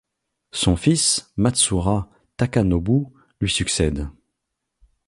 Son 0.51 0.77
fils 0.77 1.31
Matsura 1.37 2.09
Takanobu 2.35 3.05
lui 3.39 3.51
succède. 3.51 4.09